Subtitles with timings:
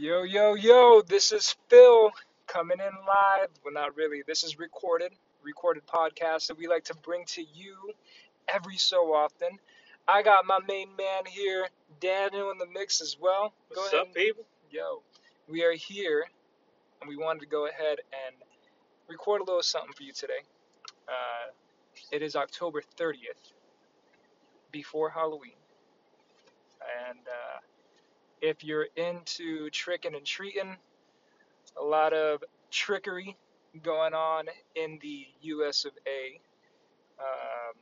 [0.00, 2.12] Yo, yo, yo, this is Phil
[2.46, 3.48] coming in live.
[3.64, 4.22] Well, not really.
[4.24, 5.10] This is recorded,
[5.42, 7.74] recorded podcast that we like to bring to you
[8.46, 9.58] every so often.
[10.06, 11.66] I got my main man here,
[11.98, 13.52] Daniel, in the mix as well.
[13.74, 14.06] Go What's ahead.
[14.06, 14.44] up, people?
[14.70, 15.02] Yo,
[15.48, 16.26] we are here,
[17.00, 18.36] and we wanted to go ahead and
[19.08, 20.44] record a little something for you today.
[21.08, 21.50] Uh,
[22.12, 23.52] it is October 30th,
[24.70, 25.58] before Halloween.
[27.08, 27.58] And, uh,
[28.40, 30.76] if you're into tricking and treating,
[31.80, 33.36] a lot of trickery
[33.82, 36.40] going on in the US of A.
[37.20, 37.74] Um,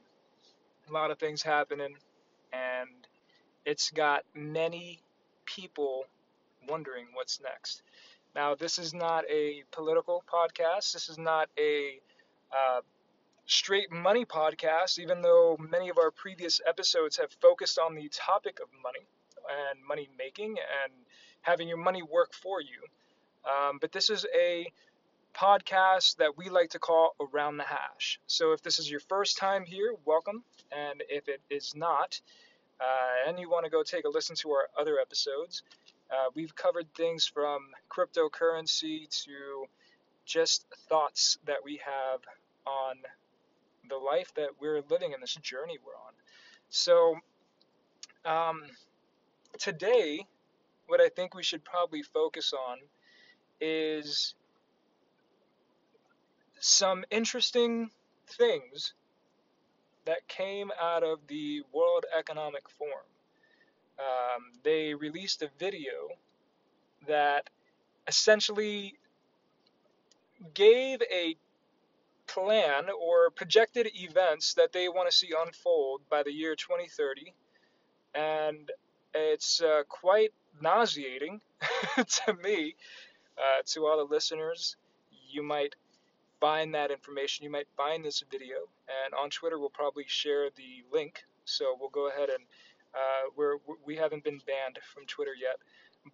[0.89, 1.97] a lot of things happening,
[2.53, 3.07] and
[3.65, 5.01] it's got many
[5.45, 6.05] people
[6.69, 7.83] wondering what's next.
[8.35, 10.93] Now, this is not a political podcast.
[10.93, 12.01] This is not a
[12.53, 12.81] uh,
[13.47, 18.61] straight money podcast, even though many of our previous episodes have focused on the topic
[18.61, 19.07] of money
[19.49, 20.93] and money making and
[21.43, 22.83] having your money work for you.
[23.45, 24.67] Um, but this is a
[25.35, 28.19] podcast that we like to call Around the Hash.
[28.27, 30.43] So if this is your first time here, welcome.
[30.73, 32.21] And if it is not,
[32.81, 35.63] uh, and you want to go take a listen to our other episodes,
[36.11, 39.67] uh, we've covered things from cryptocurrency to
[40.25, 42.21] just thoughts that we have
[42.67, 42.97] on
[43.89, 46.13] the life that we're living in this journey we're on.
[46.69, 47.17] So,
[48.25, 48.63] um,
[49.59, 50.27] today,
[50.87, 52.79] what I think we should probably focus on
[53.61, 54.35] is
[56.61, 57.91] some interesting
[58.27, 58.95] things
[60.05, 63.07] that came out of the World Economic Forum.
[63.99, 66.09] Um, they released a video
[67.07, 67.49] that
[68.07, 68.95] essentially
[70.55, 71.37] gave a
[72.27, 77.33] plan or projected events that they want to see unfold by the year 2030
[78.15, 78.71] and
[79.17, 81.41] it's uh, quite nauseating
[81.97, 82.75] to me,
[83.39, 84.77] uh, to all the listeners.
[85.31, 85.75] You might
[86.41, 87.45] find that information.
[87.45, 88.57] You might find this video,
[89.05, 91.25] and on Twitter we'll probably share the link.
[91.45, 92.45] So we'll go ahead and
[92.95, 95.57] uh, we're we haven't been banned from Twitter yet,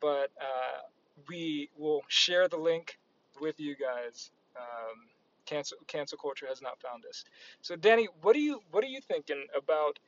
[0.00, 0.82] but uh,
[1.28, 2.98] we will share the link
[3.40, 4.30] with you guys.
[4.56, 5.08] Um,
[5.46, 7.24] cancel cancel culture has not found us.
[7.62, 9.98] So Danny, what are you what are you thinking about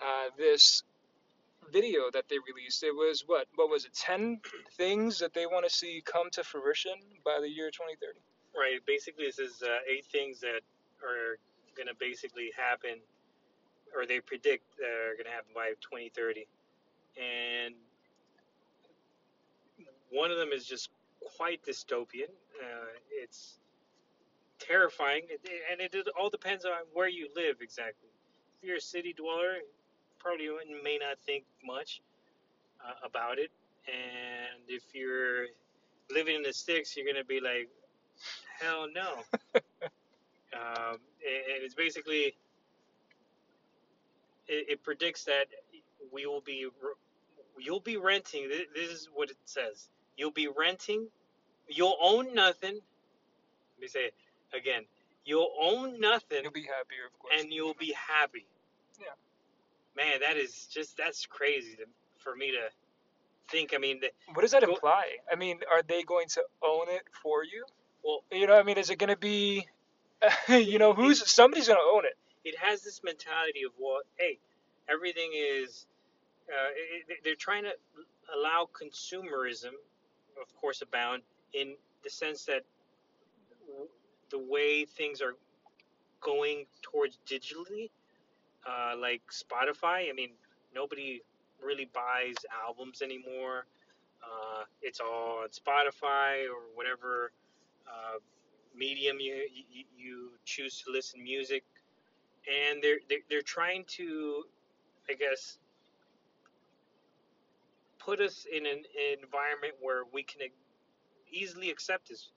[0.00, 0.82] uh, this
[1.72, 2.82] video that they released.
[2.82, 3.46] It was what?
[3.56, 3.94] What was it?
[3.94, 4.40] Ten
[4.76, 6.94] things that they want to see come to fruition
[7.24, 8.18] by the year 2030.
[8.56, 8.80] Right.
[8.86, 10.60] Basically, this is uh, eight things that
[11.02, 11.38] are
[11.76, 13.00] going to basically happen,
[13.94, 16.46] or they predict that are going to happen by 2030,
[17.18, 17.74] and
[20.10, 20.90] one of them is just
[21.36, 22.30] quite dystopian.
[22.62, 23.58] Uh, it's
[24.60, 25.22] terrifying,
[25.70, 28.08] and it all depends on where you live exactly.
[28.58, 29.56] If you're a city dweller,
[30.24, 30.48] probably
[30.82, 32.00] may not think much
[32.80, 33.50] uh, about it.
[33.86, 35.46] And if you're
[36.10, 37.68] living in the sticks, you're gonna be like,
[38.60, 39.18] hell no.
[40.54, 42.34] um, and it's basically
[44.48, 45.46] it, it, predicts that
[46.12, 46.66] we will be
[47.58, 48.48] you'll be renting.
[48.74, 49.88] This is what it says.
[50.16, 51.08] You'll be renting.
[51.68, 52.74] You'll own nothing.
[52.74, 54.14] Let me say it
[54.56, 54.84] again.
[55.26, 56.40] You'll own nothing.
[56.42, 57.34] You'll be happier, of course.
[57.38, 58.46] And you'll be happy.
[59.00, 59.06] Yeah
[59.96, 61.84] man, that is just that's crazy to,
[62.18, 62.68] for me to
[63.50, 63.72] think.
[63.74, 65.04] I mean, the, what does that go, imply?
[65.30, 67.64] I mean, are they going to own it for you?
[68.04, 69.66] Well, you know, I mean, is it going to be,
[70.48, 72.16] you know, who's it, somebody's going to own it?
[72.44, 74.38] It has this mentality of well, hey,
[74.88, 75.86] everything is.
[76.46, 76.68] Uh,
[77.08, 77.72] it, they're trying to
[78.36, 79.72] allow consumerism,
[80.40, 81.22] of course, abound
[81.54, 82.64] in the sense that
[84.30, 85.36] the way things are
[86.20, 87.90] going towards digitally
[88.66, 90.08] uh, like Spotify.
[90.10, 90.30] I mean,
[90.74, 91.22] nobody
[91.62, 92.34] really buys
[92.66, 93.66] albums anymore.
[94.22, 97.32] Uh, it's all on Spotify or whatever
[97.86, 98.18] uh,
[98.76, 101.64] medium you, you, you choose to listen music,
[102.48, 104.44] and they're, they're they're trying to,
[105.08, 105.58] I guess,
[107.98, 108.82] put us in an
[109.22, 110.48] environment where we can
[111.30, 112.30] easily accept this.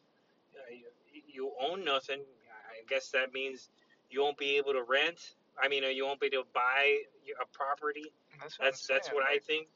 [0.55, 2.19] Uh, you, you own nothing.
[2.19, 3.69] I guess that means
[4.09, 6.99] you won't be able to rent I mean, you won't be able to buy
[7.41, 8.13] a property.
[8.41, 9.67] That's what, that's, that's what I think.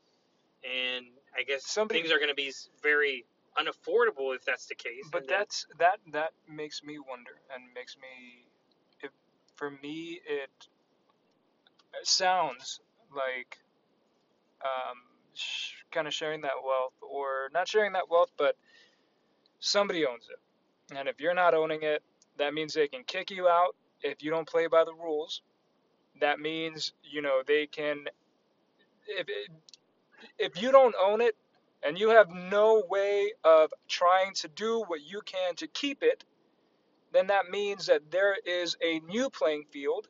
[0.63, 1.07] And
[1.38, 2.51] I guess Somebody, things are going to be
[2.83, 3.25] very
[3.57, 5.10] unaffordable if that's the case.
[5.12, 8.45] But that's that that makes me wonder and makes me,
[9.01, 9.12] it,
[9.56, 10.50] for me, it,
[12.00, 12.80] it sounds
[13.13, 13.57] like,
[14.63, 14.98] um,
[15.33, 18.56] sh- kind of sharing that wealth or not sharing that wealth, but
[19.60, 20.98] somebody owns it.
[20.98, 22.04] And if you're not owning it,
[22.38, 25.42] that means they can kick you out if you don't play by the rules
[26.21, 28.06] that means you know they can
[29.07, 29.27] if
[30.39, 31.35] if you don't own it
[31.83, 36.23] and you have no way of trying to do what you can to keep it,
[37.12, 40.07] then that means that there is a new playing field.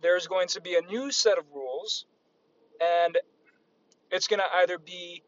[0.00, 2.06] There's going to be a new set of rules,
[2.80, 3.18] and
[4.10, 5.24] it's going to either be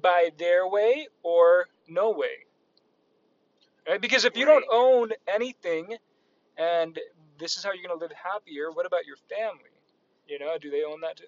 [0.00, 2.46] by their way or no way.
[3.88, 4.00] Right?
[4.00, 5.96] Because if you don't own anything
[6.56, 6.98] and
[7.38, 9.70] this is how you're going to live happier, what about your family?
[10.28, 11.24] You know, do they own that too?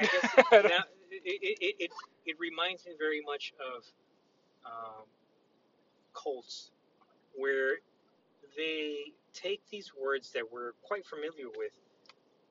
[0.00, 1.90] I, I guess now it, it, it,
[2.26, 3.84] it, reminds me very much of
[4.66, 5.04] um,
[6.14, 6.70] cults,
[7.34, 7.76] where
[8.56, 11.72] they take these words that we're quite familiar with,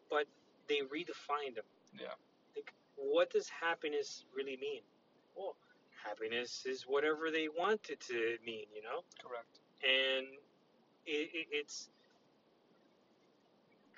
[0.10, 0.26] but
[0.68, 1.66] they redefine them.
[2.00, 2.08] Yeah.
[2.56, 4.82] Like, what does happiness really mean?
[5.36, 5.56] Well,
[6.06, 9.04] happiness is whatever they want it to mean, you know?
[9.22, 9.60] Correct.
[9.84, 10.28] and
[11.06, 11.90] it, it, it's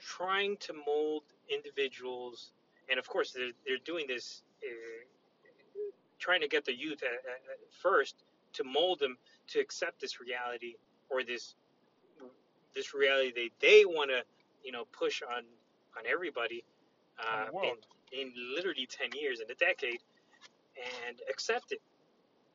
[0.06, 2.52] trying to mold individuals,
[2.90, 5.06] and of course they're, they're doing this, uh,
[6.20, 8.24] trying to get the youth at, at, at first
[8.54, 9.18] to mold them
[9.48, 10.76] to accept this reality
[11.10, 11.56] or this
[12.74, 14.22] this reality they they want to
[14.64, 15.44] you know push on
[15.98, 16.64] on everybody
[17.20, 20.02] uh, in in literally ten years in a decade
[21.08, 21.82] and accept it.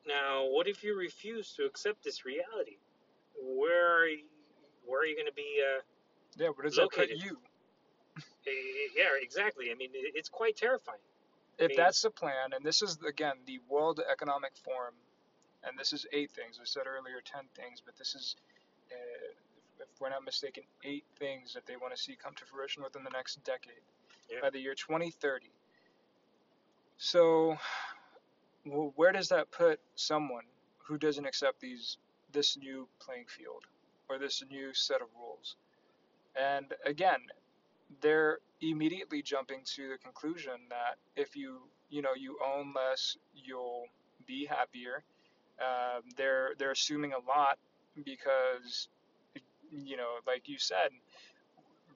[0.06, 2.79] Now, what if you refuse to accept this reality?
[3.43, 4.25] Where are you,
[4.87, 5.61] where are you going to be?
[5.61, 5.81] Uh,
[6.37, 7.23] Yeah, but does that Located.
[7.23, 7.38] you?
[8.47, 8.50] eh,
[8.97, 9.71] yeah, exactly.
[9.71, 10.99] I mean, it, it's quite terrifying.
[11.59, 14.94] If mean- that's the plan, and this is again the World Economic Forum,
[15.65, 16.59] and this is eight things.
[16.61, 18.37] I said earlier ten things, but this is,
[18.91, 19.32] uh,
[19.81, 23.05] if we're not mistaken, eight things that they want to see come to fruition within
[23.05, 23.82] the next decade,
[24.31, 24.41] Yeah.
[24.41, 25.50] by the year 2030.
[26.97, 27.56] So,
[28.65, 30.44] wh- where does that put someone
[30.79, 31.99] who doesn't accept these
[32.32, 33.65] this new playing field
[34.09, 35.56] or this new set of rules?
[36.37, 37.21] And again,
[38.00, 43.87] they're immediately jumping to the conclusion that if you you know you own less, you'll
[44.27, 45.03] be happier.
[45.61, 47.59] Um, they're they're assuming a lot
[48.05, 48.88] because
[49.71, 50.91] you know, like you said,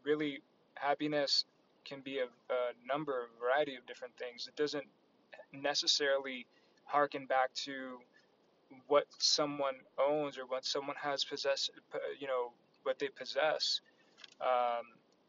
[0.05, 0.41] really
[0.75, 1.45] happiness
[1.85, 4.47] can be a, a number, a variety of different things.
[4.49, 4.87] It doesn't
[5.53, 6.47] necessarily
[6.85, 7.99] harken back to
[8.89, 11.71] what someone owns or what someone has possessed,
[12.19, 12.53] you know,
[12.83, 13.81] what they possess.
[14.41, 14.85] Um,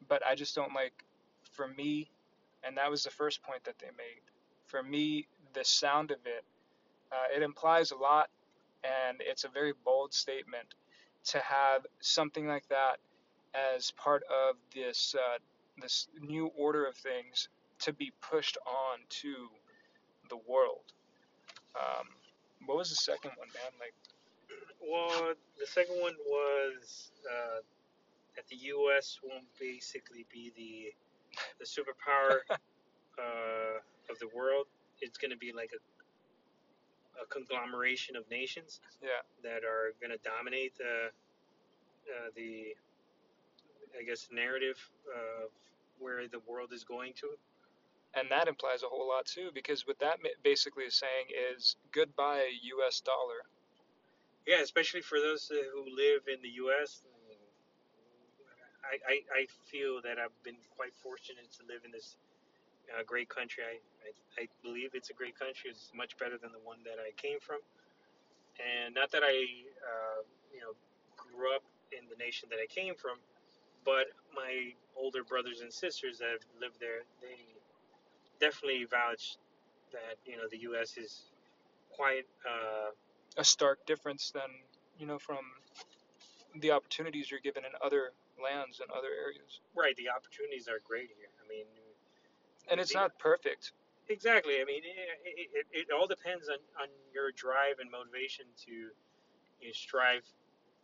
[0.07, 1.03] but I just don't like,
[1.51, 2.09] for me,
[2.63, 4.21] and that was the first point that they made.
[4.65, 6.43] For me, the sound of it,
[7.11, 8.29] uh, it implies a lot,
[8.83, 10.75] and it's a very bold statement
[11.25, 12.97] to have something like that
[13.53, 15.37] as part of this uh,
[15.81, 17.49] this new order of things
[17.79, 19.49] to be pushed on to
[20.29, 20.83] the world.
[21.75, 22.07] Um,
[22.65, 23.71] what was the second one, man?
[23.79, 23.93] Like,
[24.81, 27.61] Well, the second one was uh,
[28.35, 29.19] that the U.S.
[29.23, 30.93] won't basically be the
[31.59, 32.39] the superpower
[33.19, 33.79] uh,
[34.11, 34.67] of the world.
[35.01, 35.79] It's going to be like a
[37.21, 41.09] a conglomeration of nations yeah, that are going to dominate the
[42.11, 42.75] uh, the
[43.99, 44.77] I guess narrative
[45.15, 45.51] of
[45.99, 47.27] where the world is going to.
[48.15, 52.47] and that implies a whole lot too, because what that basically is saying is goodbye
[52.63, 53.01] U.S.
[53.01, 53.41] dollar.
[54.47, 57.03] Yeah, especially for those uh, who live in the U.S.
[58.85, 62.17] I, I, I feel that I've been quite fortunate to live in this
[62.93, 63.63] uh, great country.
[63.63, 65.71] I, I, I believe it's a great country.
[65.71, 67.59] It's much better than the one that I came from.
[68.61, 69.35] And not that I,
[69.83, 70.21] uh,
[70.53, 70.77] you know,
[71.17, 73.17] grew up in the nation that I came from,
[73.83, 77.37] but my older brothers and sisters that have lived there, they
[78.39, 79.37] definitely vouch
[79.91, 80.97] that you know the U.S.
[80.97, 81.23] is
[81.91, 82.91] quite uh,
[83.37, 84.49] A stark difference than
[84.97, 85.39] you know from
[86.59, 89.61] the opportunities you're given in other lands and other areas.
[89.75, 89.95] right.
[89.95, 91.29] The opportunities are great here.
[91.43, 91.65] I mean,
[92.69, 93.71] And it's the- not perfect.
[94.09, 94.61] exactly.
[94.61, 98.91] I mean, it, it, it all depends on, on your drive and motivation to you
[99.63, 100.23] know, strive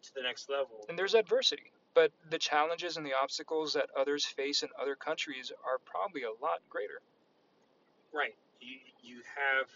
[0.04, 0.86] to the next level.
[0.90, 5.52] And there's adversity, but the challenges and the obstacles that others face in other countries
[5.66, 7.02] are probably a lot greater.
[8.14, 8.36] Right.
[8.60, 9.68] You you have,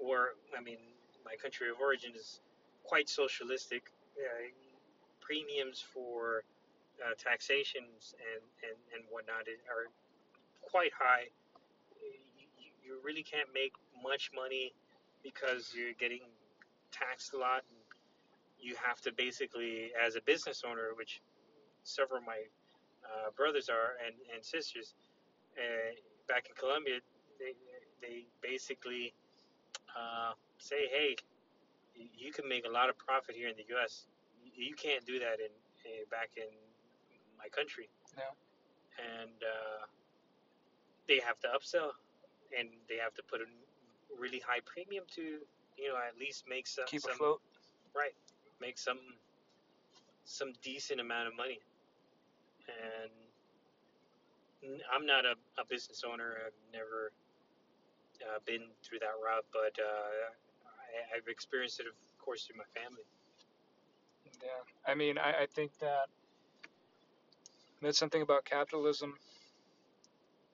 [0.00, 0.78] or I mean,
[1.24, 2.40] my country of origin is
[2.84, 3.84] quite socialistic.
[4.18, 4.50] Uh,
[5.20, 6.42] premiums for
[7.04, 9.88] uh, taxations and, and, and whatnot are
[10.62, 11.28] quite high.
[12.00, 14.74] You, you- really can't make much money
[15.22, 16.22] because you're getting
[16.92, 17.62] taxed a lot.
[17.70, 17.78] And
[18.60, 21.22] you have to basically, as a business owner, which
[21.84, 22.40] several of my
[23.04, 24.94] uh, brothers are and, and sisters,
[25.58, 25.92] uh,
[26.28, 27.00] back in Colombia,
[27.38, 27.54] they,
[28.00, 29.14] they basically
[29.96, 31.16] uh, say, hey,
[31.94, 34.06] you can make a lot of profit here in the U.S.
[34.54, 35.52] You can't do that in,
[35.86, 36.48] eh, back in
[37.42, 37.88] my country.
[38.16, 38.32] Yeah.
[39.00, 39.86] And uh,
[41.08, 41.92] they have to upsell,
[42.58, 43.46] and they have to put a
[44.18, 45.38] really high premium to
[45.78, 47.40] you know at least make some Keep some afloat.
[47.96, 48.14] right
[48.60, 48.98] make some
[50.24, 51.60] some decent amount of money
[52.68, 53.10] and
[54.92, 57.12] I'm not a, a business owner I've never
[58.22, 60.34] uh, been through that route but uh,
[60.66, 61.94] I, I've experienced it of
[62.24, 63.04] course through my family
[64.42, 64.48] Yeah.
[64.86, 66.08] I mean, I, I think that
[67.82, 69.14] that's something about capitalism.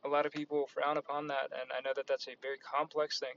[0.04, 3.18] A lot of people frown upon that, and I know that that's a very complex
[3.18, 3.34] thing.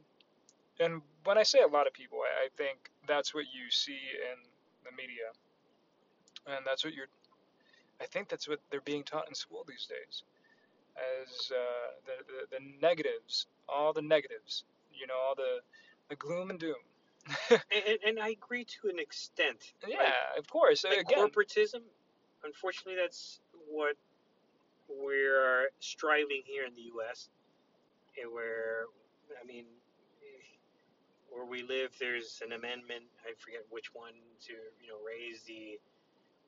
[0.79, 3.91] And when I say a lot of people, I, I think that's what you see
[3.93, 4.37] in
[4.85, 5.33] the media,
[6.45, 7.07] and that's what you're.
[8.01, 10.23] I think that's what they're being taught in school these days,
[10.95, 15.59] as uh, the, the the negatives, all the negatives, you know, all the
[16.09, 16.75] the gloom and doom.
[17.49, 20.85] and, and, and I agree to an extent yeah, like, of course.
[20.85, 21.81] like Again, corporatism
[22.43, 23.39] unfortunately that's
[23.69, 23.95] what
[24.89, 27.29] we're striving here in the US
[28.21, 28.85] and where
[29.41, 29.65] I mean
[31.29, 34.13] where we live there's an amendment I forget which one
[34.47, 35.79] to you know raise the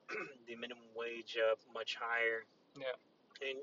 [0.48, 2.44] the minimum wage up much higher
[2.78, 2.98] Yeah.
[3.48, 3.60] and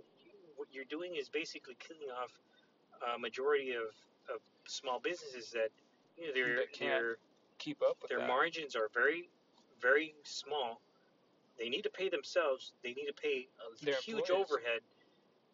[0.56, 2.32] what you're doing is basically killing off
[3.14, 3.94] a majority of,
[4.32, 5.70] of small businesses that
[6.16, 7.16] you know their That can't their
[7.58, 8.28] keep up with their that.
[8.28, 9.28] margins are very
[9.80, 10.80] very small
[11.58, 14.46] they need to pay themselves they need to pay a Their huge employees.
[14.50, 14.80] overhead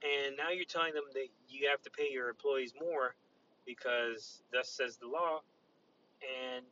[0.03, 3.15] and now you're telling them that you have to pay your employees more
[3.67, 5.41] because thus says the law
[6.23, 6.65] and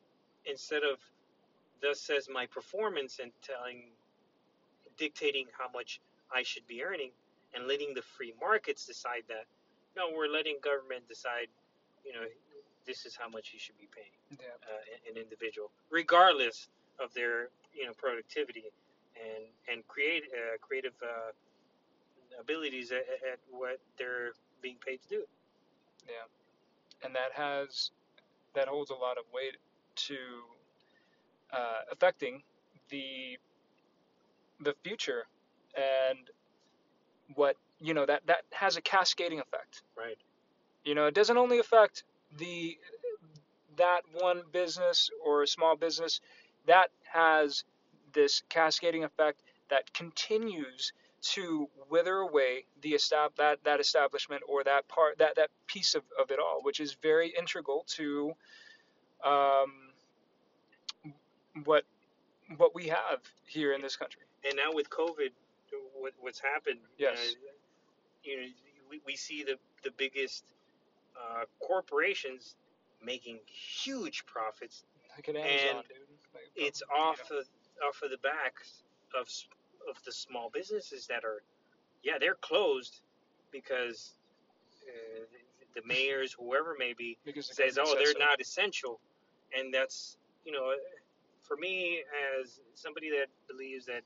[0.45, 0.99] instead of
[1.81, 3.85] thus says my performance and telling
[4.97, 6.01] dictating how much
[6.35, 7.11] I should be earning
[7.55, 9.45] and letting the free markets decide that
[9.97, 11.49] no we're letting government decide
[12.05, 12.25] you know
[12.87, 14.47] this is how much you should be paying Yeah.
[14.69, 16.69] uh, an individual regardless
[17.01, 18.65] of their you know productivity
[19.17, 21.33] and and create uh, creative uh,
[22.41, 25.23] abilities at, at what they're being paid to do.
[26.07, 27.91] Yeah, and that has
[28.55, 29.57] that holds a lot of weight
[29.95, 30.17] to
[31.53, 32.43] uh, affecting
[32.91, 33.39] the
[34.61, 35.25] the future
[35.77, 36.19] and
[37.35, 39.83] what you know that that has a cascading effect.
[39.97, 40.19] Right.
[40.85, 42.05] You know it doesn't only affect
[42.39, 42.77] the
[43.77, 46.21] that one business or a small business.
[46.67, 47.65] That has
[48.13, 50.93] this cascading effect that continues
[51.23, 56.03] to wither away the estab- that that establishment or that part that that piece of,
[56.21, 58.33] of it all which is very integral to
[59.25, 59.73] um,
[61.65, 61.85] what
[62.57, 64.23] what we have here in this country.
[64.45, 65.31] And now with COVID
[66.01, 67.19] what, what's happened Yes.
[67.19, 67.49] uh,
[68.25, 68.47] you know
[68.91, 70.45] we, we see the the biggest
[71.17, 72.57] uh, corporations
[73.05, 74.85] making huge profits.
[75.17, 75.97] Like an Amazon And dude.
[76.35, 77.47] Like, it's you off of
[77.87, 78.83] off of the backs
[79.19, 79.29] of
[79.89, 81.43] of the small businesses that are
[82.03, 83.01] yeah they're closed
[83.51, 84.15] because
[84.89, 85.25] uh,
[85.75, 89.01] the mayors whoever may be because says oh they're not essential.
[89.59, 90.73] And that's you know
[91.43, 92.03] for me
[92.41, 94.03] as somebody that believes that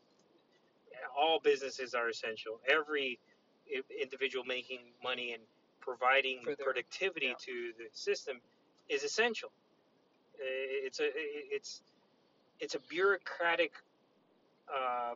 [1.17, 3.19] all businesses are essential every
[4.01, 5.43] individual making money and
[5.81, 7.35] providing their- productivity yeah.
[7.39, 8.41] to the system
[8.89, 9.51] is essential.
[10.39, 11.83] It's a it's
[12.61, 13.73] it's a bureaucratic
[14.69, 15.15] uh, uh,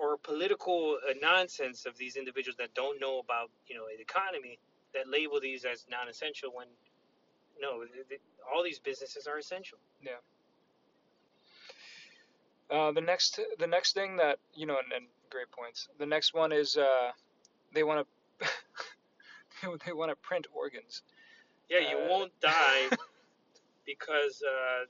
[0.00, 4.58] or political uh, nonsense of these individuals that don't know about you know the economy
[4.94, 6.66] that label these as non-essential when
[7.60, 7.84] no
[8.52, 9.78] all these businesses are essential.
[12.70, 15.88] Uh, the next the next thing that you know and, and great points.
[15.98, 17.10] The next one is uh,
[17.74, 18.06] they want
[18.40, 18.46] to
[19.86, 21.02] they want to print organs.
[21.68, 22.88] Yeah you Uh, won't die
[23.86, 24.84] because uh,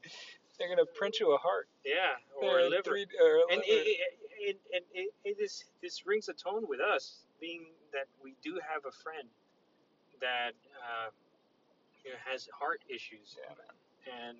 [0.58, 1.68] they're gonna print you a heart.
[1.84, 2.82] yeah or a liver.
[2.84, 3.64] three, or and liver.
[3.66, 3.98] it, it,
[4.40, 8.58] it, it, it, it is this rings a tone with us being that we do
[8.60, 9.28] have a friend
[10.20, 11.10] that uh,
[12.04, 13.36] you know, has heart issues.
[13.36, 13.54] Yeah.
[13.54, 13.74] Man
[14.06, 14.38] and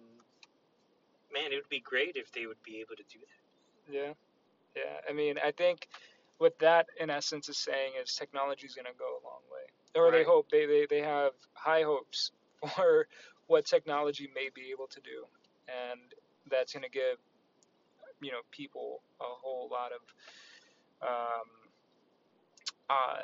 [1.32, 3.94] man it would be great if they would be able to do that.
[3.94, 4.12] Yeah.
[4.76, 5.00] Yeah.
[5.08, 5.88] I mean I think
[6.38, 10.00] what that in essence is saying is technology is gonna go a long way.
[10.00, 12.30] Or they hope they, they they have high hopes
[12.76, 13.06] for
[13.50, 15.26] what technology may be able to do
[15.68, 16.00] and
[16.50, 17.18] that's gonna give
[18.22, 20.02] you know people a whole lot of
[21.02, 21.48] um,
[22.90, 23.22] uh,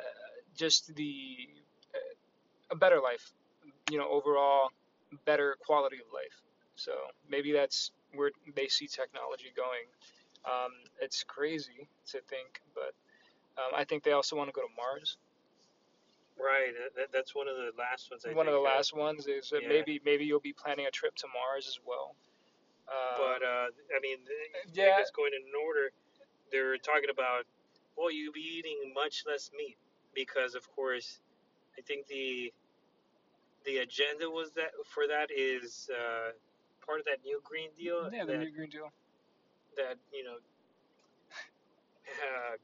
[0.56, 1.37] just the
[1.95, 2.14] uh,
[2.71, 3.33] a better life,
[3.90, 4.71] you know, overall
[5.25, 6.42] better quality of life.
[6.76, 6.92] So
[7.28, 9.87] maybe that's where they see technology going.
[10.45, 12.95] Um, it's crazy to think, but
[13.61, 15.16] um, I think they also want to go to Mars.
[16.38, 18.76] Right that, that, that's one of the last ones I One of the think, uh,
[18.76, 19.69] last ones is that yeah.
[19.69, 22.14] maybe maybe you'll be planning a trip to Mars as well.
[22.88, 23.66] Um, but uh,
[23.97, 24.19] I mean,
[24.73, 24.95] yeah.
[24.95, 25.90] I guess going in order,
[26.52, 27.45] they're talking about,
[27.97, 29.76] well, you'll be eating much less meat
[30.14, 31.19] because, of course,
[31.78, 32.52] I think the
[33.64, 36.31] the agenda was that for that is uh,
[36.87, 38.09] part of that new Green Deal.
[38.12, 38.93] Yeah, the that, new Green Deal.
[39.76, 40.37] that you know,
[42.23, 42.57] uh,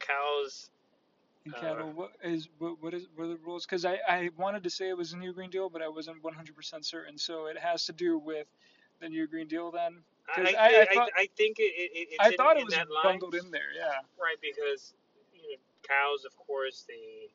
[1.45, 1.91] And Uh, cattle.
[1.93, 3.67] What is what, what is what are the rules?
[3.67, 6.23] Because I, I wanted to say it was a new Green Deal, but I wasn't
[6.23, 7.19] 100% certain.
[7.19, 8.47] So it has to do with
[9.01, 10.03] the new Green Deal then.
[10.37, 12.65] I, I, I- I I, thought- I think it, it, it's I in, thought it
[12.65, 13.75] was that line, bundled in there.
[13.77, 13.91] Yeah.
[14.21, 14.37] right?
[14.41, 14.95] Because
[15.35, 17.29] you know, cows, of course, they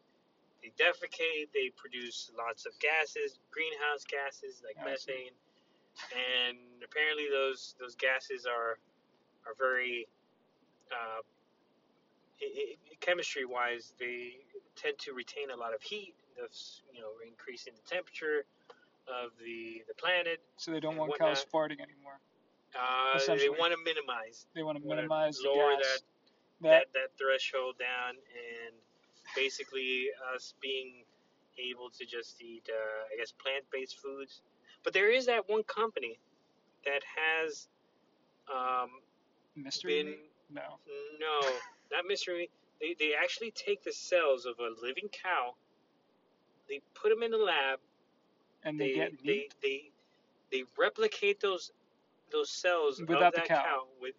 [0.64, 5.32] they defecate, they produce lots of gases, greenhouse gases like Absolutely.
[5.32, 5.36] methane,
[6.48, 8.80] and apparently those those gases are
[9.46, 10.08] are very
[10.92, 11.22] uh,
[12.42, 14.34] i i chemistry wise, they
[14.76, 18.46] tend to retain a lot of heat, thus you know increasing the temperature
[19.08, 20.40] of the the planet.
[20.58, 21.36] So they don't want whatnot.
[21.36, 22.20] cows farting anymore.
[22.76, 26.02] Uh, they want to minimize They want to minimize the lower that
[26.62, 28.76] that, that that threshold down and
[29.36, 31.04] basically us being
[31.58, 34.42] able to just eat uh, I guess plant-based foods.
[34.84, 36.20] But there is that one company
[36.86, 37.68] that has
[38.48, 38.90] um,
[39.56, 40.16] mystery been?
[40.50, 40.80] No.
[41.20, 41.50] no,
[41.92, 42.50] not mystery.
[42.82, 45.56] They they actually take the cells of a living cow.
[46.70, 47.80] They put them in the lab.
[48.64, 49.56] And they, They get they, meat.
[49.62, 49.92] they
[50.52, 51.72] they replicate those
[52.32, 53.84] those cells Without of the that cow.
[54.02, 54.16] with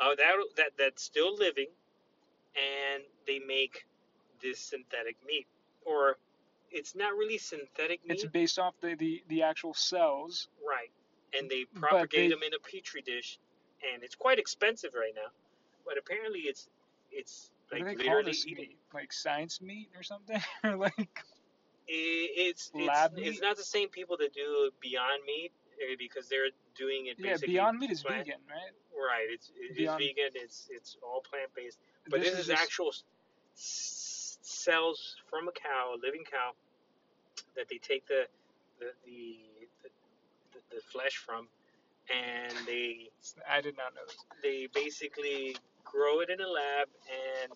[0.00, 1.68] uh, that that that's still living,
[2.56, 3.86] and they make
[4.42, 5.46] this synthetic meat.
[5.84, 6.16] Or
[6.70, 10.48] it's not really synthetic meat, It's based off the, the, the actual cells.
[10.66, 10.90] right?
[11.38, 13.38] And they propagate they- them in a petri dish,
[13.92, 15.30] and it's quite expensive right now.
[15.84, 16.68] But apparently, it's
[17.12, 18.76] it's What like do they call this meat?
[18.94, 20.40] Like science meat or something?
[20.64, 25.96] or like I- it's it's it's not the same people that do Beyond Meat eh,
[25.98, 28.72] because they're doing it yeah, Beyond Meat is plant- vegan, right?
[28.96, 29.26] right.
[29.30, 30.30] It's it's Beyond- vegan.
[30.34, 31.78] It's it's all plant based.
[32.08, 33.04] But this, is, just- actual s-
[33.56, 36.52] s- cells from a cow, a living cow,
[37.56, 38.26] that they take the
[38.78, 39.36] the the,
[40.52, 41.48] the, the flesh from,
[42.10, 43.10] and they
[43.50, 44.16] I did not know this.
[44.42, 45.56] they basically
[45.92, 47.52] grow it in a lab, and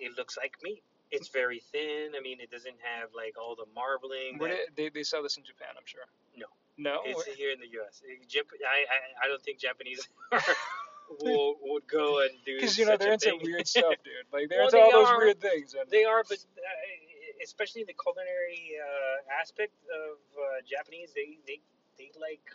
[0.00, 0.82] it looks like meat.
[1.10, 2.12] It's very thin.
[2.18, 4.38] I mean, it doesn't have like all the marbling.
[4.38, 6.06] Where that- did, they, they sell this in Japan, I'm sure.
[6.36, 6.46] No.
[6.78, 7.02] No?
[7.04, 8.02] It's Where- here in the U.S.
[8.28, 10.06] Jap- I, I, I don't think Japanese
[11.20, 13.40] will would go and do Because, you know, such they're a into thing.
[13.42, 14.26] weird stuff, dude.
[14.32, 15.18] Like, they're Well, into they all those are.
[15.18, 15.74] weird things.
[15.74, 21.58] And they are, but uh, especially the culinary uh, aspect of uh, Japanese, they, they
[21.98, 22.46] they like,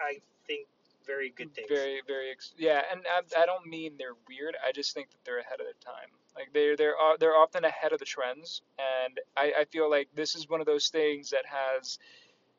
[0.00, 0.68] I think,
[1.06, 1.68] very good things.
[1.68, 2.82] Very, very, ex- yeah.
[2.90, 4.56] And I, I don't mean they're weird.
[4.66, 6.10] I just think that they're ahead of their time.
[6.34, 10.34] Like they're they're they're often ahead of the trends, and I, I feel like this
[10.34, 11.98] is one of those things that has,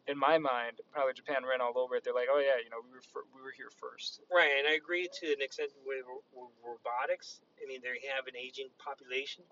[0.08, 2.04] in my mind, probably Japan ran all over it.
[2.06, 4.22] They're like, oh yeah, you know, we were fir- we were here first.
[4.32, 7.42] Right, and I agree to an extent with, with robotics.
[7.62, 9.44] I mean, they have an aging population,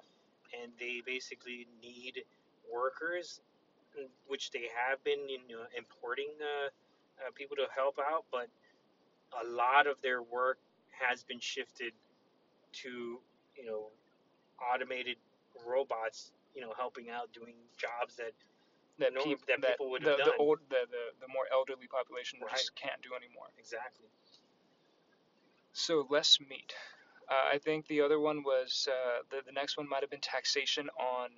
[0.56, 2.24] and they basically need
[2.72, 3.42] workers,
[4.28, 6.68] which they have been, you know, importing uh,
[7.20, 8.24] uh, people to help out.
[8.32, 8.48] But
[9.42, 10.60] a lot of their work
[10.92, 11.94] has been shifted
[12.74, 13.20] to,
[13.56, 13.88] you know,
[14.74, 15.18] automated
[15.66, 18.34] robots, you know, helping out doing jobs that
[19.00, 21.88] That, No, peop- that people would the, have the old the, the the more elderly
[21.88, 22.52] population Right.
[22.56, 23.50] just can't do anymore.
[23.58, 24.08] exactly.
[25.74, 26.74] So less meat.
[27.30, 30.22] Uh, I think the other one was uh, the the next one might have been
[30.22, 31.30] taxation on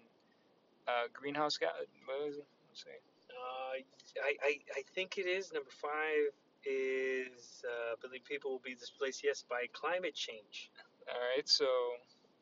[0.88, 1.72] uh, greenhouse gas.
[2.06, 2.48] What was it?
[2.70, 2.90] Let's see.
[3.32, 5.52] Uh, I, I, I think it is.
[5.54, 6.32] Number five
[6.66, 10.72] is, uh, I believe people will be displaced, yes, by climate change.
[11.08, 11.66] All right, so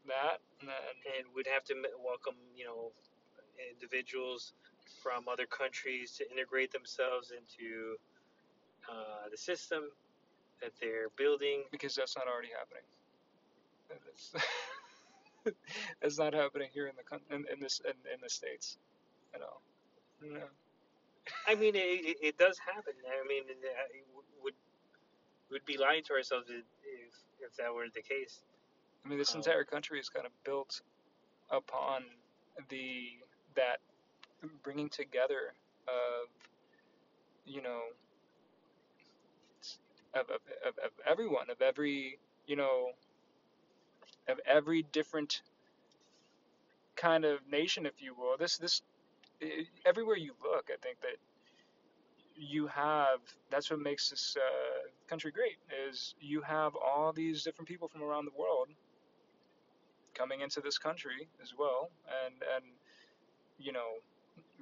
[0.07, 0.75] that and then
[1.19, 2.91] And we'd have to welcome, you know,
[3.71, 4.53] individuals
[5.01, 7.95] from other countries to integrate themselves into
[8.89, 9.83] uh, the system
[10.61, 11.63] that they're building.
[11.71, 12.83] because that's not already happening.
[13.89, 15.55] That's,
[16.01, 18.77] that's not happening here in the in, in this in, in the states
[19.35, 19.61] at all.
[20.21, 20.43] No.
[21.47, 22.93] I mean, it, it, does happen.
[23.07, 24.05] I mean, it, it
[24.43, 24.53] would
[25.51, 28.41] would be lying to ourselves if, if if that were the case.
[29.05, 30.81] I mean, this Um, entire country is kind of built
[31.49, 32.03] upon
[32.69, 33.09] the
[33.55, 33.79] that
[34.63, 35.53] bringing together
[35.87, 36.29] of
[37.45, 37.81] you know
[40.13, 42.91] of, of, of, of everyone of every you know
[44.27, 45.41] of every different
[46.95, 48.81] kind of nation if you will this this
[49.43, 51.17] i everywhere you look i think that
[52.35, 53.19] you have
[53.51, 58.01] that's what makes this uh, country great is you have all these different people from
[58.01, 58.67] around the world
[60.15, 61.89] coming into this country as well
[62.25, 62.65] and and
[63.59, 64.01] you know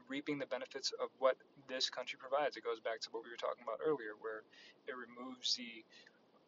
[0.09, 1.37] reaping the benefits of what
[1.69, 2.57] this country provides.
[2.57, 4.43] It goes back to what we were talking about earlier where
[4.87, 5.83] it removes the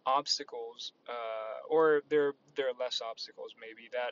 [0.06, 4.12] obstacles uh, or there there are less obstacles maybe that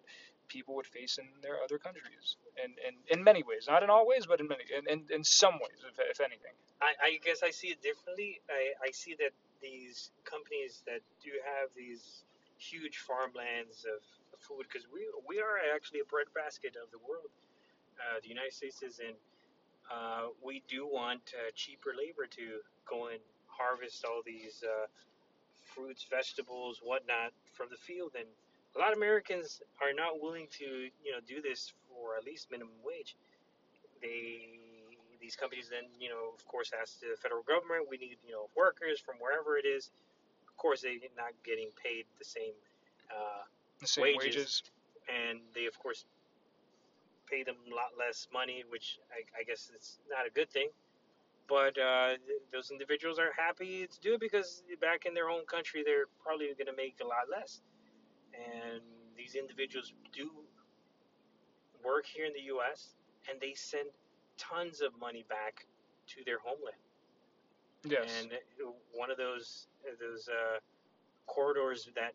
[0.56, 4.06] people would face in their other countries, and, and in many ways, not in all
[4.12, 6.56] ways, but in many, in, in, in some ways, if, if anything.
[6.88, 8.32] I, I guess I see it differently.
[8.60, 12.04] I, I see that these companies that do have these
[12.58, 14.02] huge farmlands of,
[14.34, 17.32] of food, because we we are actually a breadbasket of the world.
[18.02, 19.16] Uh, the United States is in.
[19.92, 22.46] Uh, we do want uh, cheaper labor to
[22.90, 24.88] go and harvest all these uh,
[25.74, 28.30] fruits, vegetables, whatnot from the field, and
[28.76, 30.66] a lot of Americans are not willing to
[31.04, 33.16] you know do this for at least minimum wage.
[34.02, 34.58] They
[35.22, 38.50] these companies then you know of course ask the federal government we need you know
[38.56, 39.92] workers from wherever it is.
[40.48, 42.54] Of course they're not getting paid the same
[43.10, 43.44] uh,
[43.82, 44.36] The same Wages.
[44.36, 44.64] wages.
[45.10, 46.06] and they of course
[47.30, 50.68] pay them a lot less money, which I, I guess it's not a good thing.
[51.48, 55.46] But uh, th- those individuals are happy to do it because back in their own
[55.46, 57.62] country, they're probably going to make a lot less.
[58.34, 58.82] And
[59.18, 60.30] these individuals do
[61.84, 62.96] work here in the U.S.
[63.30, 63.90] and they send
[64.38, 65.66] tons of money back
[66.08, 66.78] to their homeland.
[67.84, 68.10] Yes.
[68.22, 68.32] And
[68.94, 69.68] one of those
[70.00, 70.60] those uh,
[71.26, 72.14] corridors that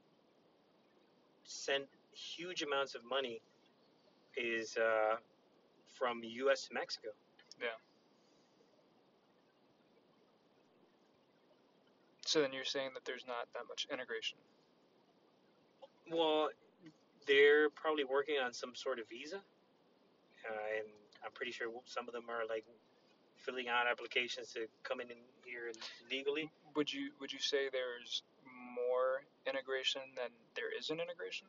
[1.45, 3.41] send huge amounts of money
[4.37, 5.17] is uh,
[5.99, 6.69] from U.S.
[6.69, 7.09] to Mexico.
[7.61, 7.69] Yeah.
[12.25, 14.39] So then you're saying that there's not that much integration.
[16.11, 16.51] Well,
[17.27, 20.87] they're probably working on some sort of visa, uh, and
[21.25, 22.65] I'm pretty sure some of them are like
[23.37, 25.09] filling out applications to come in
[25.45, 25.73] here
[26.11, 26.51] legally.
[26.77, 31.47] Would you would you say there's more integration than there isn't integration?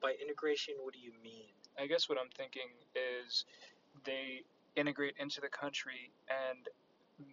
[0.00, 1.54] By integration, what do you mean?
[1.78, 3.44] I guess what I'm thinking is
[4.04, 4.42] they
[4.74, 6.68] integrate into the country and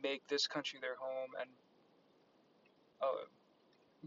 [0.04, 1.50] make this country their home and
[3.02, 3.26] uh,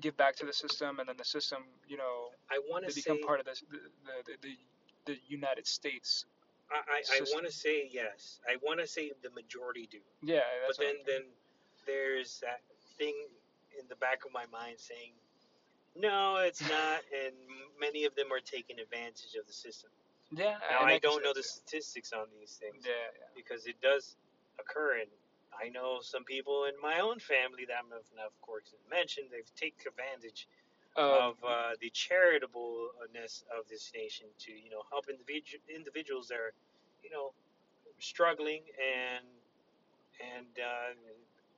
[0.00, 3.18] give back to the system, and then the system, you know, I want to become
[3.18, 3.78] say part of this, the,
[4.24, 6.24] the, the, the United States.
[6.70, 8.40] I, I, I want to say yes.
[8.48, 9.98] I want to say the majority do.
[10.22, 11.22] Yeah, that's but then then
[11.86, 12.60] there's that
[12.98, 13.14] thing
[13.78, 15.12] in the back of my mind saying
[15.96, 17.34] no it's not and
[17.80, 19.90] many of them are taking advantage of the system
[20.32, 20.56] yeah.
[20.70, 23.26] now and i don't know the statistics on these things Yeah, yeah.
[23.36, 24.16] because it does
[24.58, 25.10] occur and
[25.60, 29.88] i know some people in my own family that i'm of course mentioned they've taken
[29.88, 30.48] advantage
[30.94, 36.52] of uh, the charitableness of this nation to you know help individu- individuals that are
[37.02, 37.32] you know
[37.98, 39.24] struggling and
[40.20, 40.92] and uh,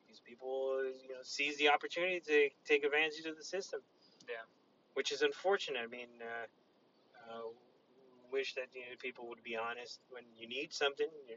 [0.07, 3.81] these people you know seize the opportunity to take advantage of the system.
[4.29, 4.47] Yeah.
[4.95, 5.81] Which is unfortunate.
[5.83, 6.47] I mean, uh,
[7.27, 7.49] uh,
[8.31, 11.37] wish that you know people would be honest when you need something you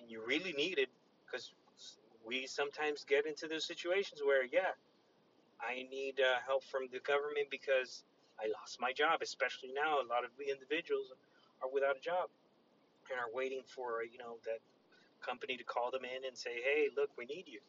[0.00, 0.88] and you really need it
[1.34, 1.52] because
[2.24, 4.78] we sometimes get into those situations where yeah
[5.60, 8.04] I need uh, help from the government because
[8.38, 9.22] I lost my job.
[9.22, 11.12] Especially now, a lot of the individuals
[11.62, 12.28] are without a job
[13.10, 14.60] and are waiting for you know that
[15.20, 17.60] company to call them in and say, "Hey, look, we need you."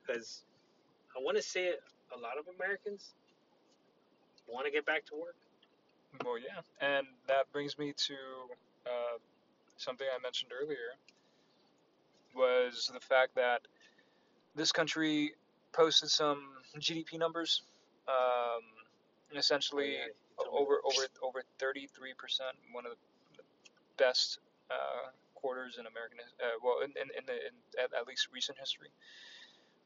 [0.00, 0.44] Because
[1.16, 1.72] I want to say
[2.12, 3.14] a lot of Americans
[4.48, 5.36] want to get back to work.
[6.24, 8.14] Well, yeah, and that brings me to
[8.86, 9.18] uh,
[9.76, 10.94] something I mentioned earlier
[12.34, 13.62] was the fact that
[14.54, 15.34] this country
[15.72, 16.42] posted some
[16.78, 17.62] GDP numbers.
[18.08, 18.62] Um,
[19.30, 23.42] and essentially, Oh, yeah, you told me over over over 33 percent, one of the
[23.96, 24.38] best
[24.70, 28.58] uh, quarters in American, uh, well, in in, in, the, in at, at least recent
[28.58, 28.88] history.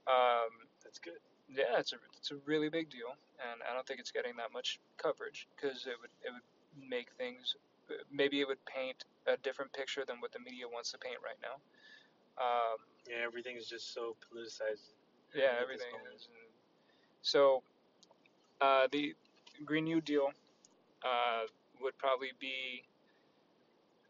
[0.06, 1.20] Um, That's good.
[1.48, 4.52] yeah, it's a it's a really big deal, and I don't think it's getting that
[4.52, 7.56] much coverage because it would it would make things
[8.12, 11.38] maybe it would paint a different picture than what the media wants to paint right
[11.42, 11.56] now.
[12.40, 14.92] Um, Yeah, everything is just so politicized.
[15.35, 16.14] yeah, at this everything moment.
[16.14, 16.29] is.
[17.22, 17.62] So,
[18.61, 19.14] uh, the
[19.64, 20.29] Green New Deal
[21.03, 21.42] uh,
[21.81, 22.85] would probably be.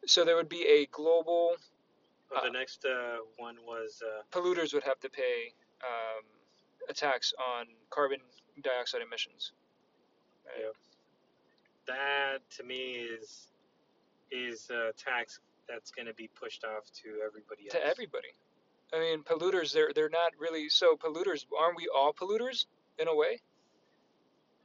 [0.07, 1.57] So there would be a global
[2.31, 6.25] Well, the Uh, next uh, one was uh, polluters would have to pay um,
[6.89, 8.21] a tax on carbon
[8.63, 9.53] dioxide emissions.
[10.59, 10.73] Yeah.
[11.87, 13.49] that to me is
[14.31, 17.73] is a tax that's going to be pushed off to everybody else.
[17.73, 18.29] to everybody.
[18.93, 21.45] I mean, polluters they're they're not really so polluters.
[21.59, 22.67] Aren't we all polluters
[22.99, 23.41] in a way?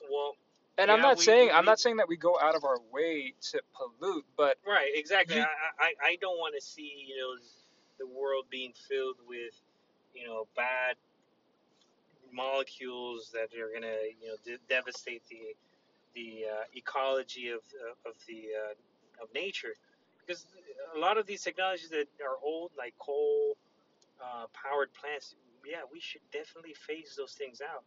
[0.10, 0.36] Well,
[0.78, 2.80] And I'm not we- saying we- I'm not saying that we go out of our
[2.92, 5.38] way to pollute, but right, exactly.
[5.38, 5.48] You- I,
[5.80, 7.36] I I don't want to see you know
[8.00, 9.54] the world being filled with
[10.14, 10.96] you know bad
[12.32, 15.56] molecules that are going to you know de- devastate the
[16.16, 19.74] the uh, ecology of uh, of the uh, of nature
[20.26, 20.46] because
[20.96, 23.58] a lot of these technologies that are old like coal
[24.22, 27.84] uh, powered plants yeah we should definitely phase those things out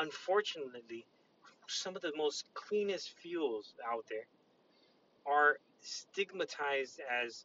[0.00, 1.06] unfortunately
[1.68, 4.26] some of the most cleanest fuels out there
[5.26, 7.44] are stigmatized as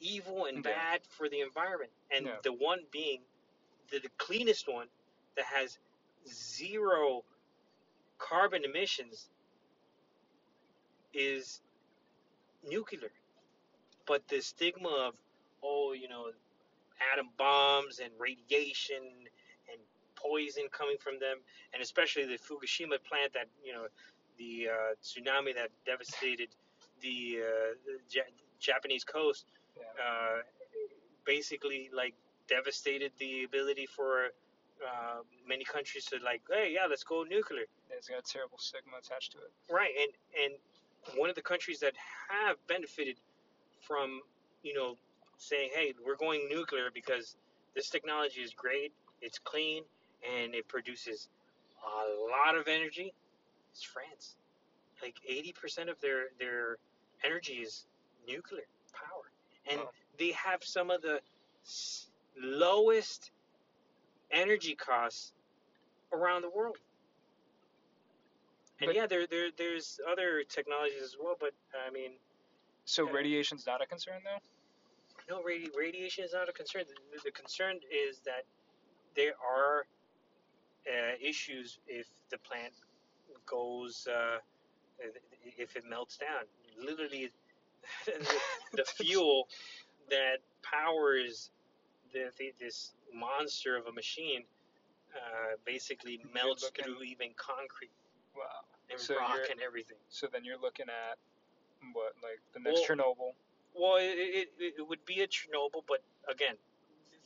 [0.00, 0.72] evil and Yeah.
[0.72, 1.92] bad for the environment.
[2.10, 2.40] And Yeah.
[2.42, 3.24] the one being
[3.90, 4.88] the, the cleanest one
[5.36, 5.78] that has
[6.26, 7.24] zero
[8.18, 9.30] carbon emissions
[11.12, 11.60] is
[12.62, 13.12] nuclear.
[14.06, 15.14] But the stigma of,
[15.62, 16.26] oh, you know,
[17.12, 19.02] atom bombs and radiation
[19.70, 19.78] and
[20.16, 21.38] poison coming from them,
[21.72, 23.86] and especially the Fukushima plant that, you know,
[24.38, 26.48] the uh, tsunami that devastated
[27.00, 28.22] the, uh, the Ja-
[28.60, 29.46] Japanese coast,
[29.78, 30.42] uh,
[31.24, 32.14] basically like
[32.48, 34.26] devastated the ability for
[34.82, 37.64] uh, many countries to like, hey, yeah, let's go nuclear.
[37.90, 39.50] It's got a terrible stigma attached to it.
[39.70, 40.12] Right, and
[40.44, 41.94] and one of the countries that
[42.28, 43.16] have benefited
[43.82, 44.20] from,
[44.62, 44.96] you know,
[45.38, 47.36] saying, hey, we're going nuclear because
[47.74, 49.82] this technology is great, it's clean,
[50.28, 51.28] and it produces
[51.84, 53.12] a lot of energy.
[53.74, 54.36] Is France.
[55.02, 56.76] Like 80% of their their
[57.24, 57.86] energy is
[58.28, 59.32] nuclear power,
[59.66, 59.90] and Wow.
[60.18, 61.20] they have some of the
[62.38, 63.30] lowest
[64.30, 65.32] energy costs
[66.12, 66.78] around the world.
[68.80, 72.12] And But- yeah, there, there there's other technologies as well, but I mean,
[72.84, 73.12] So Yeah.
[73.12, 74.38] radiation's not a concern though.
[75.28, 76.84] no, radi- radiation is not a concern.
[77.12, 78.44] The, the concern is that
[79.14, 79.86] there are
[80.86, 82.74] uh, issues if the plant
[83.46, 84.38] goes, uh,
[85.56, 86.44] if it melts down.
[86.78, 87.30] Literally,
[88.06, 88.26] the,
[88.72, 89.48] the fuel
[90.10, 91.50] that powers
[92.12, 94.42] the, the, this monster of a machine
[95.14, 97.90] uh, basically melts looking- through even concrete
[98.36, 98.42] Wow.
[98.90, 99.98] and So rock and everything.
[100.08, 101.18] So then you're looking at
[101.92, 103.32] what, like the next Well- Chernobyl?
[103.74, 106.56] Well, it, it, it would be a Chernobyl, but again,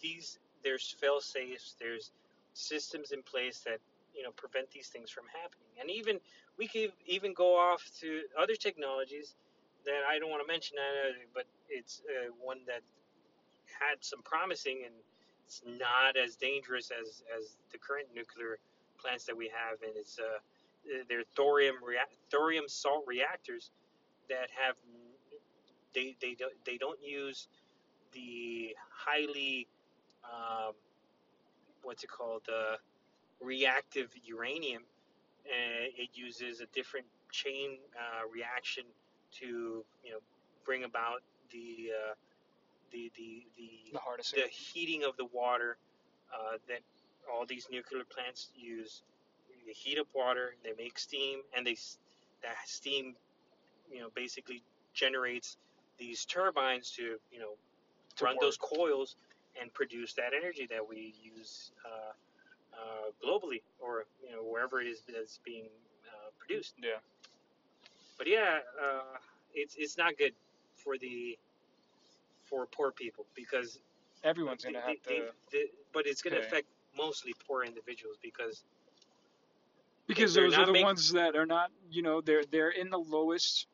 [0.00, 2.12] these there's fail safes, there's
[2.54, 3.80] systems in place that
[4.14, 6.20] you know prevent these things from happening, and even
[6.56, 9.34] we could even go off to other technologies
[9.84, 10.76] that I don't want to mention,
[11.34, 12.82] but it's uh, one that
[13.80, 14.94] had some promising and
[15.46, 18.58] it's not as dangerous as as the current nuclear
[18.98, 20.38] plants that we have, and it's uh,
[21.08, 21.98] they're thorium rea-
[22.30, 23.70] thorium salt reactors
[24.28, 24.76] that have
[25.94, 27.48] they they don't they don't use
[28.12, 29.68] the highly
[30.24, 30.72] um,
[31.82, 32.76] what's it called uh,
[33.40, 34.82] reactive uranium
[35.46, 38.84] and it uses a different chain uh, reaction
[39.32, 40.18] to you know
[40.64, 42.14] bring about the uh,
[42.92, 44.34] the the the The hardest.
[44.34, 45.78] the heating of the water
[46.32, 46.80] uh, that
[47.32, 49.02] all these nuclear plants use.
[49.66, 51.76] They heat up water, they make steam, and they
[52.42, 53.16] that steam,
[53.92, 54.62] you know, basically
[54.94, 55.57] generates
[55.99, 57.55] these turbines to you know
[58.16, 58.40] To run work.
[58.42, 59.16] those coils
[59.61, 62.12] and produce that energy that we use uh,
[62.77, 65.68] uh, globally or you know wherever it is that's being
[66.09, 66.75] uh, produced.
[66.83, 66.90] Yeah.
[68.18, 69.16] But yeah, uh,
[69.55, 70.33] it's it's not good
[70.77, 71.38] for the
[72.44, 73.79] for poor people because
[74.25, 78.16] Everyone's gonna they- have they- to they- but it's going to affect mostly poor individuals
[78.22, 78.64] because
[80.07, 81.70] because those are the ones that are not.
[81.90, 83.66] You know, they're they're in the lowest.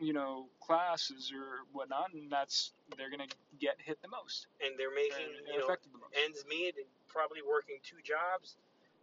[0.00, 3.26] You know, classes or whatnot, and that's they're gonna
[3.60, 6.14] get hit the most and they're making and you know the most.
[6.24, 8.56] ends meet and probably working two jobs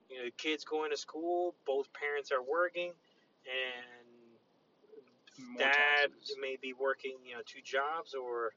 [0.10, 2.92] you know kids going to school both parents are working
[3.46, 6.36] and More dad taxes.
[6.42, 8.54] may be working you know two jobs or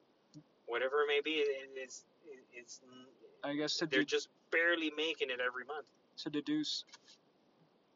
[0.66, 2.04] whatever it may be it, it's
[2.54, 2.80] it's
[3.44, 5.86] I guess to they're de- just barely making it every month
[6.18, 6.84] to deduce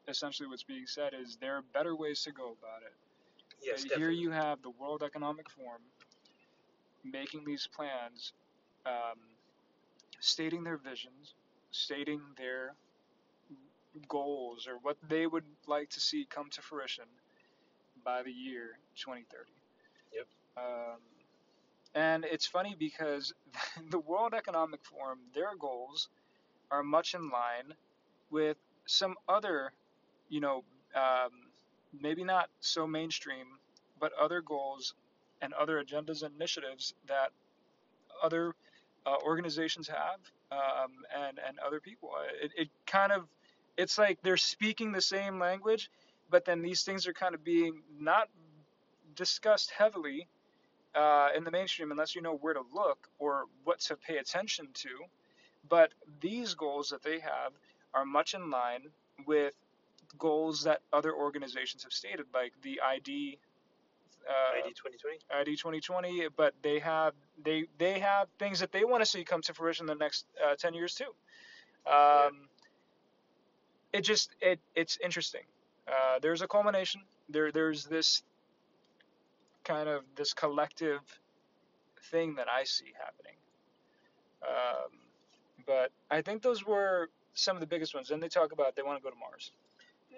[0.07, 2.93] essentially what's being said is there are better ways to go about it.
[3.61, 5.81] Yes Uh, here you have the World Economic Forum
[7.03, 8.33] making these plans,
[8.85, 9.19] um,
[10.19, 11.35] stating their visions,
[11.71, 12.75] stating their
[14.07, 17.05] goals or what they would like to see come to fruition
[18.03, 19.51] by the year 2030.
[20.13, 20.27] Yep.
[20.57, 20.99] Um,
[21.95, 23.33] and it's funny because
[23.89, 26.09] the World Economic Forum, their goals
[26.71, 27.73] are much in line
[28.31, 29.73] with some other,
[30.29, 30.63] you know,
[30.95, 31.44] um,
[32.01, 33.47] maybe not so mainstream,
[33.99, 34.93] but other goals
[35.41, 37.31] and other agendas and initiatives that
[38.23, 38.55] other
[39.05, 40.19] uh, organizations have
[40.51, 42.11] um, and and other people.
[42.17, 43.27] Uh, It, it kind of
[43.77, 45.89] it's like they're speaking the same language,
[46.29, 48.29] but then these things are kind of being not
[49.15, 50.27] discussed heavily
[50.95, 54.67] uh, in the mainstream unless you know where to look or what to pay attention
[54.73, 54.89] to.
[55.69, 57.53] But these goals that they have
[57.93, 58.83] are much in line
[59.25, 59.53] with
[60.17, 63.39] goals that other organizations have stated, like the ID.
[64.27, 67.13] Uh, ID 2020 ID 2020, but they have
[67.43, 70.25] they they have things that they want to see come to fruition in the next
[70.43, 71.11] uh, 10 years too.
[71.91, 72.49] Um,
[73.93, 75.43] It just it it's interesting.
[75.87, 77.01] Uh, there's a culmination.
[77.29, 78.23] There there's this
[79.63, 81.01] kind of this collective
[82.11, 83.35] thing that I see happening.
[84.43, 84.91] Um,
[85.65, 88.09] but I think those were some of the biggest ones.
[88.09, 89.51] Then they talk about they want to go to Mars.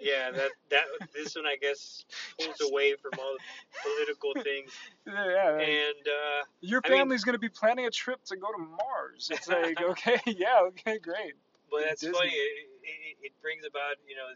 [0.00, 0.84] Yeah, that that
[1.14, 2.04] this one I guess
[2.40, 3.42] pulls away from all the
[3.82, 4.70] political things,
[5.06, 8.48] Yeah, and uh, your I mean- family's going to be planning a trip to go
[8.52, 9.28] to Mars.
[9.32, 11.34] It's like, okay, yeah, okay, great.
[11.70, 12.16] but that's Disney.
[12.16, 12.30] funny.
[12.30, 14.28] It, it, it brings about you know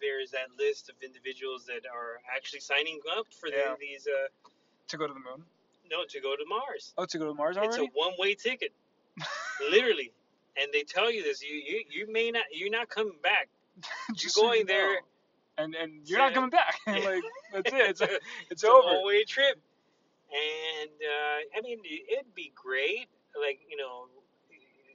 [0.00, 4.28] there's that list of individuals that are actually signing up for the, these uh,
[4.88, 5.44] To go to the moon.
[5.90, 6.94] no to go to Mars.
[6.96, 7.68] Oh, to go to Mars already.
[7.68, 8.72] It's a one way ticket,
[9.70, 10.12] literally,
[10.60, 11.42] and they tell you this.
[11.42, 13.48] You you, you may not you're not coming back.
[14.14, 14.94] Just You're so going you there.
[14.94, 15.00] know.
[15.58, 16.76] And and you're not coming back.
[16.86, 17.90] Like that's it.
[17.90, 18.18] It's, it's
[18.50, 18.86] It's a over.
[18.96, 19.58] one way trip,
[20.32, 23.08] and uh, I mean it'd be great.
[23.40, 24.06] Like you know.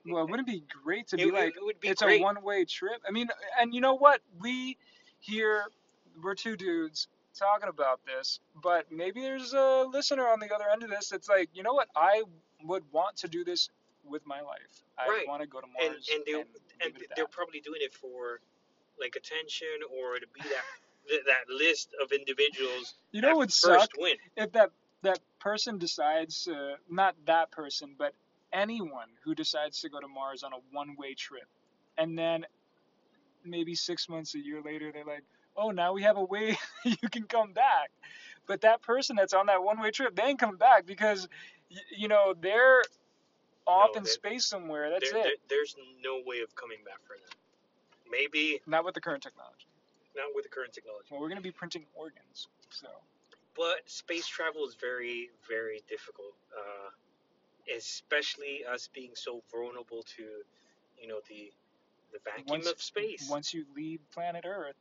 [0.08, 2.22] Well, wouldn't be great to be it- like it would be it's great.
[2.22, 3.02] a one-way trip?
[3.08, 3.28] I mean,
[3.60, 4.22] and you know what?
[4.40, 4.78] We
[5.20, 5.64] here
[6.24, 10.84] we're two dudes talking about this, but maybe there's a listener on the other end
[10.84, 11.90] of this that's like, you know what?
[11.96, 12.24] I
[12.64, 13.70] would want to do this
[14.06, 14.84] with my life.
[14.98, 15.28] I Right.
[15.28, 17.94] want to go to and Mars and they and it at they're probably doing it
[17.94, 18.40] for
[19.00, 20.64] like attention or to be that
[21.10, 24.16] th- that list of individuals You know would first suck win.
[24.36, 28.14] if that that person decides, uh, not that person, but
[28.52, 31.48] anyone who decides to go to Mars on a one-way trip,
[31.98, 32.46] and then
[33.44, 35.24] maybe six months, a year later, they're like,
[35.56, 37.92] oh, now we have a way you can come back.
[38.48, 41.28] But that person that's on that one-way trip, they ain't coming back because,
[41.70, 42.82] y- you know, they're
[43.68, 44.90] off No, in space somewhere.
[44.90, 45.24] That's There- it.
[45.24, 47.38] there- there's no way of coming back for them.
[48.16, 49.68] Maybe Not with the current technology.
[50.16, 51.08] not with the current technology.
[51.12, 52.88] Well, we're gonna be printing organs, so
[53.56, 56.90] But space travel is very, very difficult, uh,
[57.76, 60.24] especially us being so vulnerable to,
[61.02, 61.52] you know, the
[62.14, 63.28] the vacuum once of space.
[63.30, 64.76] once you leave planet Earth,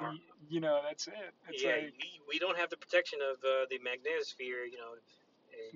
[0.00, 1.14] y- you know that's it.
[1.48, 4.94] It's yeah, like we, we don't have the protection of uh, the magnetosphere, you know,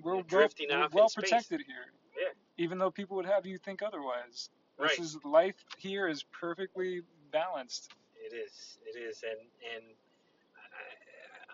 [0.01, 1.29] we're well, drifting we're off well in space.
[1.29, 1.91] protected here.
[2.17, 2.33] Yeah.
[2.57, 4.49] Even though people would have you think otherwise.
[4.79, 4.97] Right.
[4.97, 7.91] This is life here is perfectly balanced.
[8.15, 8.77] It is.
[8.85, 9.39] It is, and
[9.75, 9.83] and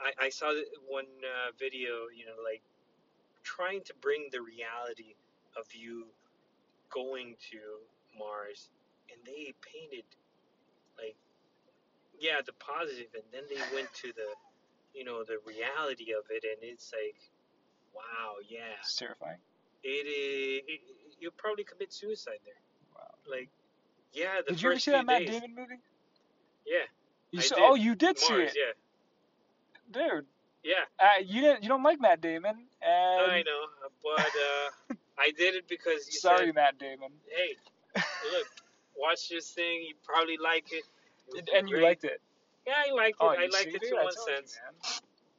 [0.03, 0.53] I, I, I saw
[0.87, 2.61] one uh, video, you know, like
[3.43, 5.15] trying to bring the reality
[5.57, 6.05] of you
[6.91, 7.59] going to
[8.17, 8.69] Mars,
[9.11, 10.05] and they painted
[10.97, 11.15] like,
[12.19, 14.29] yeah, the positive, and then they went to the,
[14.93, 17.17] you know, the reality of it, and it's like,
[17.93, 19.39] wow, yeah, It's terrifying.
[19.83, 20.63] it is.
[20.67, 20.81] It,
[21.19, 22.61] you'll probably commit suicide there.
[23.29, 23.49] Like,
[24.13, 25.29] yeah, the Did you ever see that Matt days.
[25.41, 25.75] Damon movie?
[26.65, 26.77] Yeah,
[27.31, 27.63] You I saw, did.
[27.65, 28.71] oh, you did see it, Yeah,
[29.91, 30.25] dude.
[30.63, 30.73] yeah.
[30.99, 31.63] Uh, you didn't.
[31.63, 34.19] You don't like Matt Damon, and I know, but
[34.91, 37.11] uh, I did it because you sorry, said, Matt Damon.
[37.29, 37.55] "Hey,
[38.31, 38.47] look,
[38.97, 39.83] watch this thing.
[39.87, 40.83] You probably like it."
[41.35, 42.21] It and you great." liked it.
[42.67, 43.23] Yeah, I liked it.
[43.23, 44.59] Oh, I liked it to one told you, sense,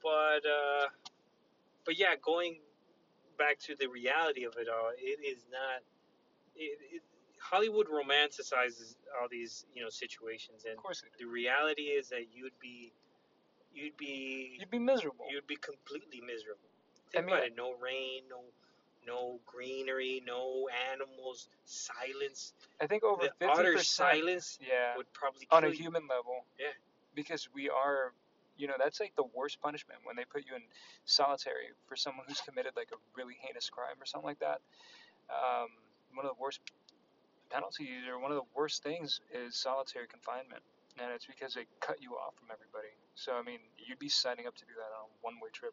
[0.02, 0.86] but uh,
[1.84, 2.58] but yeah, going
[3.38, 5.82] back to the reality of it all, it is not.
[6.54, 7.02] It, it,
[7.50, 12.58] Hollywood romanticizes all these you know situations, and Of course, the reality is that you'd
[12.60, 12.92] be,
[13.74, 15.26] you'd be, you'd be miserable.
[15.30, 16.68] you'd be completely miserable.
[17.08, 17.56] I Think mean- about it.
[17.56, 18.40] No rain, no
[19.06, 22.52] no greenery, no animals, silence.
[22.80, 24.96] I think over the utter silence Yeah.
[24.96, 25.74] would probably kill on a you.
[25.74, 26.44] human level.
[26.58, 26.72] Yeah.
[27.14, 28.12] Because we are,
[28.56, 30.62] you know, that's like the worst punishment when they put you in
[31.04, 34.60] solitary for someone who's committed like a really heinous crime or something like that.
[35.30, 35.68] Um,
[36.12, 36.58] one of the worst
[37.50, 40.62] penalties or one of the worst things is solitary confinement,
[40.98, 42.92] and it's because they cut you off from everybody.
[43.14, 45.72] So I mean, you'd be signing up to do that on a one-way trip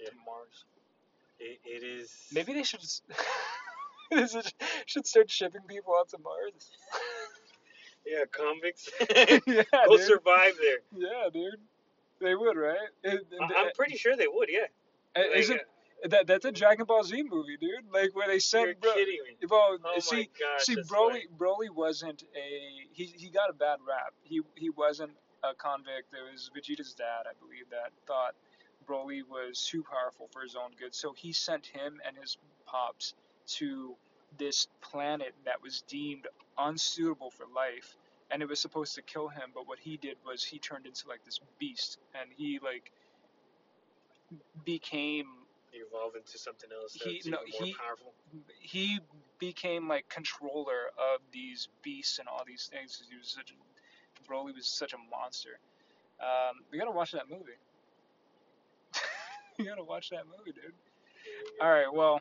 [0.00, 0.08] Yeah.
[0.10, 0.64] to Mars.
[1.38, 2.10] It, it is.
[2.32, 2.80] Maybe they should.
[2.82, 3.00] is
[4.86, 6.70] should start shipping people out to Mars.
[8.06, 8.88] Yeah, convicts.
[9.46, 10.06] yeah, Go dude.
[10.06, 10.78] survive there.
[10.96, 11.56] Yeah, dude.
[12.18, 12.78] They would, right?
[13.04, 14.48] It, I- I'm pretty sure they would.
[14.50, 14.60] Yeah.
[15.14, 15.60] Like, Isn't
[16.08, 17.92] that that's a Dragon Ball Z movie, dude?
[17.92, 19.46] Like where they you're sent Bro- kidding me.
[19.48, 20.64] Well, Oh see, gosh.
[20.66, 21.26] see, Broly, funny.
[21.38, 23.04] Broly wasn't a he.
[23.06, 24.14] He got a bad rap.
[24.22, 25.12] He he wasn't
[25.44, 26.12] a convict.
[26.12, 28.34] It was Vegeta's dad, I believe, that thought
[28.88, 30.94] Broly was too powerful for his own good.
[30.94, 33.14] So he sent him and his pops
[33.58, 33.96] to
[34.38, 36.26] this planet that was deemed
[36.58, 37.96] unsuitable for life,
[38.30, 39.50] and it was supposed to kill him.
[39.54, 42.92] But what he did was he turned into like this beast, and he like
[44.64, 45.26] became
[45.78, 48.14] evolve into something else that's He- no, more he- powerful.
[48.60, 49.00] he
[49.38, 53.02] became like controller of these beasts and all these things.
[53.10, 53.54] He was such a
[54.30, 55.58] Broly was such a monster.
[56.20, 57.58] Um, we gotta watch that movie.
[59.58, 60.74] you gotta watch that movie, dude.
[61.60, 62.20] All right, well,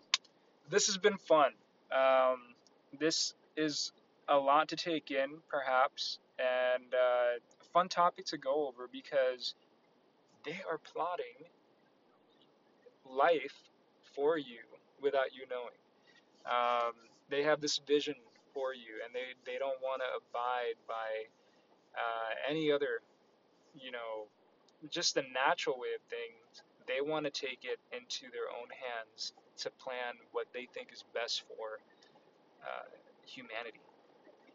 [0.69, 1.51] this has been fun.
[1.91, 2.55] Um,
[2.97, 3.91] this is
[4.27, 9.55] a lot to take in, perhaps, and uh, a fun topic to go over because
[10.45, 11.49] they are plotting
[13.09, 13.55] life
[14.15, 14.59] for you
[15.01, 15.77] without you knowing.
[16.45, 16.93] Um,
[17.29, 18.15] they have this vision
[18.53, 21.27] for you, and they, they don't want to abide by
[21.95, 23.01] uh, any other,
[23.79, 24.27] you know,
[24.89, 26.63] just the natural way of things.
[26.87, 31.03] They want to take it into their own hands to plan what they think is
[31.13, 31.79] best for
[32.63, 32.87] uh,
[33.25, 33.79] humanity.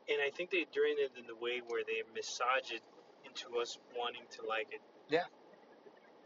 [0.09, 2.82] And I think they're doing it in the way where they massage it
[3.24, 5.24] into us wanting to like it, Yeah,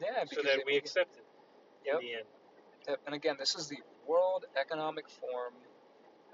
[0.01, 0.25] Yeah.
[0.31, 1.18] so that we accept it
[1.93, 2.01] Yep.
[2.03, 2.97] end.
[3.07, 5.55] And again, this is the World Economic Forum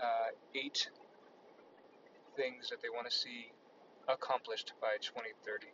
[0.00, 0.88] uh, eight
[2.36, 3.52] things that they want to see
[4.08, 5.66] accomplished by 2030.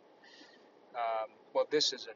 [0.93, 2.15] Um, well, this isn't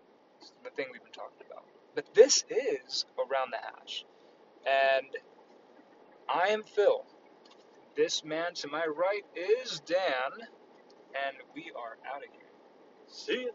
[0.63, 4.05] the thing we've been talking about, but this is around the hash.
[4.65, 5.07] And
[6.29, 7.05] I am Phil.
[7.95, 10.31] This man to my right is Dan,
[11.27, 12.51] and we are out of here.
[13.07, 13.51] See ya.